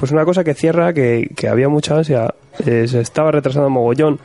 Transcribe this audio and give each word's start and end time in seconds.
Pues 0.00 0.12
una 0.12 0.24
cosa 0.24 0.42
que 0.42 0.54
cierra, 0.54 0.94
que, 0.94 1.30
que 1.36 1.46
había 1.46 1.68
mucha 1.68 1.98
ansia, 1.98 2.34
eh, 2.66 2.88
se 2.88 3.00
estaba 3.00 3.30
retrasando 3.30 3.70
mogollón 3.70 4.18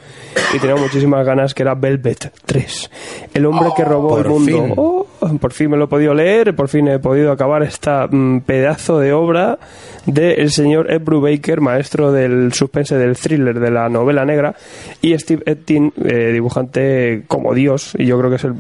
y 0.54 0.60
tenía 0.60 0.76
muchísimas 0.76 1.26
ganas, 1.26 1.54
que 1.54 1.64
era 1.64 1.76
Velvet 1.76 2.32
3. 2.46 2.92
El 3.34 3.46
hombre 3.46 3.70
que 3.76 3.84
robó 3.84 4.18
el 4.18 4.26
mundo. 4.26 4.64
fin. 4.66 4.74
Oh, 4.78 5.06
por 5.40 5.54
fin 5.54 5.70
me 5.72 5.78
lo 5.78 5.86
he 5.86 5.88
podido 5.88 6.14
leer, 6.14 6.56
por 6.56 6.68
fin 6.68 6.88
he 6.88 7.00
podido 7.00 7.32
acabar 7.32 7.64
esta 7.64 8.08
mm, 8.10 8.42
pedazo 8.42 9.00
de 9.00 9.14
obra 9.14 9.60
del 10.06 10.52
señor 10.52 10.92
Ed 10.92 11.02
Brubaker, 11.02 11.62
maestro 11.62 12.12
del 12.12 12.54
suspense, 12.54 12.98
del 12.98 13.16
thriller, 13.16 13.60
de 13.60 13.72
la 13.72 13.90
novela 13.90 14.26
negra, 14.26 14.56
y 15.02 15.18
Steve 15.18 15.44
Ettin, 15.46 15.94
eh, 16.04 16.32
dibujante 16.32 17.24
como 17.28 17.54
Dios, 17.54 17.96
y 17.98 18.06
yo 18.06 18.18
creo 18.18 18.30
que 18.30 18.38
es 18.38 18.44
el... 18.44 18.54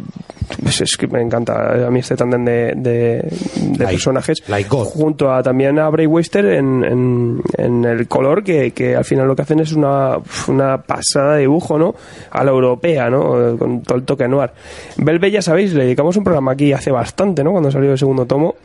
pues 0.65 0.81
es 0.81 0.97
que 0.97 1.05
me 1.05 1.21
encanta 1.21 1.85
a 1.85 1.91
mí 1.91 1.99
este 1.99 2.15
tándem 2.15 2.43
de, 2.43 2.73
de, 2.75 2.91
de 3.21 3.77
Like- 3.77 3.85
personajes 3.91 4.41
like 4.47 4.67
junto 4.67 5.31
a 5.31 5.43
también 5.43 5.77
a 5.77 5.87
Bray 5.89 6.07
Webster 6.07 6.43
en, 6.45 6.83
en, 6.83 7.41
en 7.55 7.85
el 7.85 8.07
color 8.07 8.43
que, 8.43 8.71
que 8.71 8.95
al 8.95 9.05
final 9.05 9.27
lo 9.27 9.35
que 9.35 9.43
hacen 9.43 9.59
es 9.59 9.73
una, 9.73 10.17
una 10.47 10.81
pasada 10.81 11.35
de 11.35 11.41
dibujo 11.41 11.77
¿no? 11.77 11.93
a 12.31 12.43
la 12.43 12.49
europea 12.49 13.11
¿no? 13.11 13.55
con 13.59 13.83
todo 13.83 13.99
el 13.99 14.05
toque 14.05 14.27
noir 14.27 14.49
Velvet 14.97 15.33
ya 15.33 15.41
sabéis 15.43 15.73
le 15.75 15.83
dedicamos 15.83 16.17
un 16.17 16.23
programa 16.23 16.53
aquí 16.53 16.73
hace 16.73 16.89
bastante 16.89 17.43
¿no? 17.43 17.51
cuando 17.51 17.69
salió 17.69 17.91
el 17.91 17.99
segundo 17.99 18.25
tomo 18.25 18.55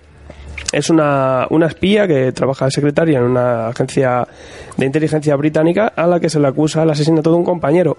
es 0.73 0.91
una, 0.91 1.47
una 1.51 1.67
espía 1.67 2.07
que 2.07 2.33
trabaja 2.33 2.67
de 2.67 2.71
secretaria 2.71 3.19
en 3.19 3.25
una 3.25 3.69
agencia 3.69 4.27
de 4.77 4.87
inteligencia 4.87 5.37
británica 5.37 5.93
a 5.95 6.07
la 6.07 6.21
que 6.21 6.29
se 6.29 6.41
le 6.41 6.49
acusa 6.49 6.83
el 6.83 6.91
asesinato 6.91 7.31
de 7.31 7.37
un 7.37 7.45
compañero. 7.45 7.97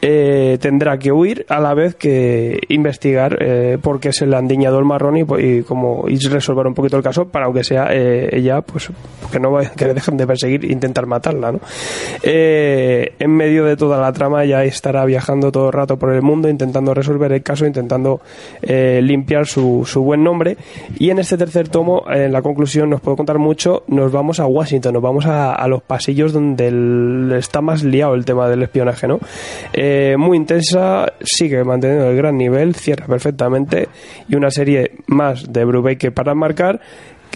Eh, 0.00 0.58
tendrá 0.60 0.98
que 0.98 1.12
huir 1.12 1.46
a 1.48 1.60
la 1.60 1.74
vez 1.74 1.94
que 1.94 2.60
investigar 2.68 3.38
eh, 3.40 3.78
por 3.80 4.00
qué 4.00 4.12
se 4.12 4.26
le 4.26 4.36
han 4.36 4.46
diñado 4.46 4.78
el 4.78 4.84
marrón 4.84 5.16
y, 5.16 5.24
y 5.38 5.62
como 5.62 6.04
y 6.08 6.18
resolver 6.28 6.66
un 6.66 6.74
poquito 6.74 6.96
el 6.96 7.02
caso 7.02 7.26
para 7.26 7.46
aunque 7.46 7.64
sea 7.64 7.88
eh, 7.90 8.28
ella 8.32 8.60
pues 8.60 8.90
que 9.30 9.40
no 9.40 9.56
que 9.76 9.86
le 9.86 9.94
dejen 9.94 10.16
de 10.16 10.26
perseguir 10.26 10.64
e 10.64 10.72
intentar 10.72 11.06
matarla 11.06 11.52
¿no? 11.52 11.60
Eh, 12.22 13.14
en 13.18 13.30
medio 13.30 13.64
de 13.64 13.76
toda 13.76 14.00
la 14.00 14.12
trama 14.12 14.44
ya 14.44 14.64
estará 14.64 15.04
viajando 15.04 15.50
todo 15.52 15.68
el 15.68 15.72
rato 15.72 15.98
por 15.98 16.12
el 16.12 16.22
mundo 16.22 16.48
intentando 16.48 16.94
resolver 16.94 17.32
el 17.32 17.42
caso 17.42 17.66
intentando 17.66 18.20
eh, 18.62 19.00
limpiar 19.02 19.46
su, 19.46 19.84
su 19.86 20.02
buen 20.02 20.22
nombre 20.22 20.56
y 20.98 21.10
en 21.10 21.18
este 21.18 21.36
tercer 21.36 21.68
tomo 21.68 22.03
en 22.08 22.32
la 22.32 22.42
conclusión 22.42 22.90
nos 22.90 23.00
puedo 23.00 23.16
contar 23.16 23.38
mucho 23.38 23.84
nos 23.88 24.12
vamos 24.12 24.40
a 24.40 24.46
Washington 24.46 24.94
nos 24.94 25.02
vamos 25.02 25.26
a, 25.26 25.66
los 25.68 25.82
pasillos 25.82 26.32
donde 26.32 27.38
está 27.38 27.60
más 27.60 27.82
liado 27.82 28.14
el 28.14 28.24
tema 28.24 28.48
del 28.48 28.62
espionaje 28.62 29.08
¿no? 29.08 29.20
Eh, 29.72 30.16
muy 30.18 30.36
intensa 30.36 31.12
sigue 31.22 31.64
manteniendo 31.64 32.10
el 32.10 32.16
gran 32.16 32.36
nivel 32.36 32.74
cierra 32.74 33.06
perfectamente 33.06 33.88
y 34.28 34.36
una 34.36 34.50
serie 34.50 34.92
más 35.06 35.52
de 35.52 35.64
Brubaker 35.64 36.12
para 36.12 36.34
marcar 36.34 36.80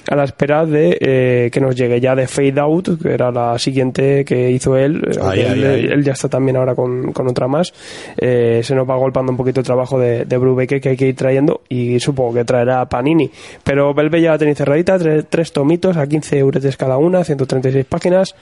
a 0.08 0.16
la 0.16 0.24
espera 0.24 0.64
de 0.64 0.96
eh, 1.00 1.50
que 1.52 1.60
nos 1.60 1.76
llegue 1.76 2.00
ya 2.00 2.14
de 2.14 2.26
Fade 2.26 2.60
Out, 2.60 3.02
que 3.02 3.12
era 3.12 3.30
la 3.30 3.58
siguiente 3.58 4.24
que 4.24 4.50
hizo 4.50 4.76
él. 4.76 5.02
Ay, 5.22 5.40
él, 5.40 5.46
ay, 5.46 5.64
ay. 5.64 5.86
él 5.92 6.04
ya 6.04 6.12
está 6.12 6.28
también 6.28 6.56
ahora 6.56 6.74
con, 6.74 7.12
con 7.12 7.28
otra 7.28 7.46
más. 7.46 7.72
Eh, 8.16 8.60
se 8.64 8.74
nos 8.74 8.88
va 8.88 8.96
golpeando 8.96 9.32
un 9.32 9.36
poquito 9.36 9.60
el 9.60 9.66
trabajo 9.66 9.98
de, 9.98 10.24
de 10.24 10.36
Brubaker 10.38 10.80
que 10.80 10.90
hay 10.90 10.96
que 10.96 11.08
ir 11.08 11.16
trayendo 11.16 11.62
y 11.68 12.00
supongo 12.00 12.34
que 12.34 12.44
traerá 12.44 12.86
Panini. 12.86 13.30
Pero 13.62 13.92
Belve 13.92 14.20
ya 14.20 14.30
la 14.32 14.38
tenéis 14.38 14.58
cerradita, 14.58 14.98
tres, 14.98 15.26
tres 15.28 15.52
tomitos 15.52 15.96
a 15.96 16.06
15 16.06 16.38
euros 16.38 16.76
cada 16.76 16.96
una, 16.96 17.24
136 17.24 17.84
páginas. 17.84 18.34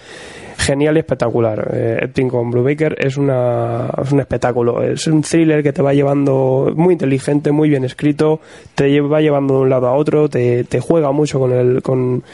Genial 0.67 0.97
y 0.97 0.99
espectacular. 0.99 1.71
Eh, 1.75 1.99
Epting 2.03 2.29
con 2.29 2.51
Brubaker 2.51 2.97
es, 2.99 3.17
una, 3.17 3.89
es 4.03 4.11
un 4.11 4.19
espectáculo. 4.19 4.83
Es 4.83 5.07
un 5.07 5.23
thriller 5.23 5.63
que 5.63 5.73
te 5.73 5.81
va 5.81 5.95
llevando 5.95 6.73
muy 6.75 6.95
inteligente, 6.95 7.53
muy 7.53 7.69
bien 7.69 7.85
escrito, 7.85 8.41
te 8.75 9.01
va 9.01 9.21
llevando 9.21 9.55
de 9.55 9.61
un 9.61 9.71
lado 9.71 9.87
a 9.87 9.93
otro, 9.93 10.29
te, 10.29 10.65
te 10.65 10.81
juega 10.81 11.13
mucho 11.13 11.39
con, 11.39 11.53
el, 11.53 11.83
con, 11.83 12.25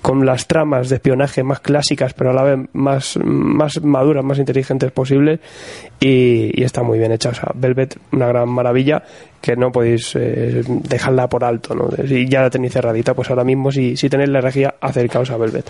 con 0.00 0.24
las 0.24 0.46
tramas 0.46 0.88
de 0.88 0.94
espionaje 0.96 1.42
más 1.42 1.60
clásicas, 1.60 2.14
pero 2.14 2.30
a 2.30 2.32
la 2.32 2.42
vez 2.42 2.60
más, 2.72 3.18
más 3.22 3.82
maduras, 3.82 4.24
más 4.24 4.38
inteligentes 4.38 4.90
posibles. 4.90 5.40
Y, 6.00 6.58
y 6.58 6.64
está 6.64 6.82
muy 6.82 6.98
bien 6.98 7.12
hecha. 7.12 7.28
O 7.28 7.34
sea, 7.34 7.50
Velvet, 7.54 7.98
una 8.12 8.26
gran 8.26 8.48
maravilla 8.48 9.02
que 9.42 9.56
no 9.56 9.72
podéis 9.72 10.14
eh, 10.14 10.62
dejarla 10.66 11.28
por 11.28 11.44
alto. 11.44 11.74
¿no? 11.74 11.90
Si 12.06 12.28
ya 12.28 12.42
la 12.42 12.50
tenéis 12.50 12.72
cerradita, 12.72 13.12
pues 13.12 13.28
ahora 13.28 13.44
mismo, 13.44 13.70
si, 13.70 13.96
si 13.96 14.08
tenéis 14.08 14.30
la 14.30 14.38
energía, 14.38 14.76
acercaos 14.80 15.30
a 15.30 15.36
Velvet. 15.36 15.68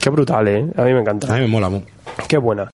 Qué 0.00 0.10
brutal, 0.10 0.46
¿eh? 0.46 0.66
A 0.76 0.82
mí 0.84 0.92
me 0.92 1.00
encanta. 1.00 1.32
A 1.32 1.36
mí 1.36 1.42
me 1.42 1.48
mola 1.48 1.70
mucho. 1.70 1.86
Qué 2.28 2.36
buena. 2.36 2.66